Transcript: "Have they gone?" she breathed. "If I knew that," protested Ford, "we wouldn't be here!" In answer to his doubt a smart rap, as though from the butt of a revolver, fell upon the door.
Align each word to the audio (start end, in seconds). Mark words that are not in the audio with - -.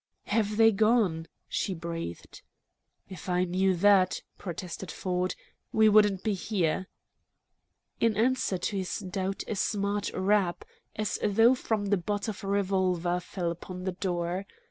"Have 0.23 0.57
they 0.57 0.71
gone?" 0.71 1.27
she 1.47 1.75
breathed. 1.75 2.41
"If 3.07 3.29
I 3.29 3.43
knew 3.43 3.75
that," 3.75 4.23
protested 4.39 4.89
Ford, 4.89 5.35
"we 5.71 5.89
wouldn't 5.89 6.23
be 6.23 6.33
here!" 6.33 6.87
In 7.99 8.17
answer 8.17 8.57
to 8.57 8.77
his 8.77 8.97
doubt 8.97 9.43
a 9.47 9.55
smart 9.55 10.09
rap, 10.15 10.65
as 10.95 11.19
though 11.23 11.53
from 11.53 11.85
the 11.89 11.97
butt 11.97 12.27
of 12.27 12.43
a 12.43 12.47
revolver, 12.47 13.19
fell 13.19 13.51
upon 13.51 13.83
the 13.83 13.91
door. 13.91 14.47